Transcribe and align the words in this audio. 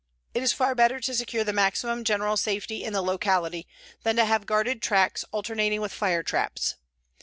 It 0.33 0.41
is 0.41 0.51
far 0.51 0.73
better 0.73 0.99
to 0.99 1.13
secure 1.13 1.43
the 1.43 1.53
maximum 1.53 2.03
general 2.03 2.35
safety 2.35 2.83
in 2.83 2.91
the 2.91 3.03
locality 3.03 3.67
than 4.01 4.15
to 4.15 4.25
have 4.25 4.47
guarded 4.47 4.81
tracts 4.81 5.23
alternating 5.31 5.79
with 5.79 5.93
fire 5.93 6.23
traps. 6.23 6.73